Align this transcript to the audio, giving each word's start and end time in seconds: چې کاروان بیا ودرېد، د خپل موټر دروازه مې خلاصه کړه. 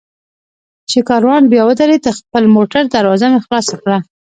چې 0.89 0.99
کاروان 1.09 1.43
بیا 1.51 1.63
ودرېد، 1.65 2.01
د 2.05 2.09
خپل 2.17 2.43
موټر 2.55 2.83
دروازه 2.95 3.25
مې 3.31 3.39
خلاصه 3.45 3.75
کړه. 3.81 3.97